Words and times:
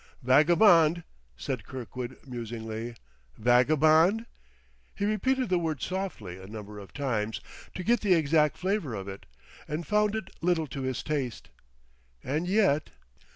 "Vagabond?" 0.23 1.03
said 1.37 1.63
Kirkwood 1.63 2.17
musingly. 2.25 2.95
"Vagabond?" 3.37 4.25
He 4.95 5.05
repeated 5.05 5.49
the 5.49 5.59
word 5.59 5.79
softly 5.79 6.41
a 6.41 6.47
number 6.47 6.79
of 6.79 6.91
times, 6.91 7.39
to 7.75 7.83
get 7.83 7.99
the 7.99 8.15
exact 8.15 8.57
flavor 8.57 8.95
of 8.95 9.07
it, 9.07 9.27
and 9.67 9.85
found 9.85 10.15
it 10.15 10.31
little 10.41 10.65
to 10.65 10.81
his 10.81 11.03
taste. 11.03 11.49
And 12.23 12.47
yet... 12.47 12.89